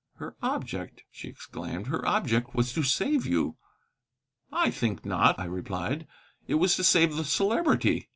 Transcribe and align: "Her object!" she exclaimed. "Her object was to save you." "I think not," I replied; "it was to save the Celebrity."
"Her 0.15 0.35
object!" 0.41 1.03
she 1.11 1.27
exclaimed. 1.27 1.85
"Her 1.85 2.03
object 2.07 2.55
was 2.55 2.73
to 2.73 2.81
save 2.81 3.27
you." 3.27 3.57
"I 4.51 4.71
think 4.71 5.05
not," 5.05 5.39
I 5.39 5.45
replied; 5.45 6.07
"it 6.47 6.55
was 6.55 6.75
to 6.77 6.83
save 6.83 7.17
the 7.17 7.23
Celebrity." 7.23 8.09